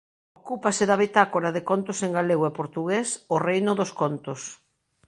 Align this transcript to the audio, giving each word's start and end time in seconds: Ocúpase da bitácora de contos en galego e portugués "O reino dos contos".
Ocúpase 0.39 0.83
da 0.89 0.99
bitácora 1.03 1.49
de 1.55 1.61
contos 1.69 1.97
en 2.05 2.11
galego 2.17 2.43
e 2.47 2.55
portugués 2.59 3.07
"O 3.35 3.37
reino 3.47 3.71
dos 3.79 3.91
contos". 4.01 4.41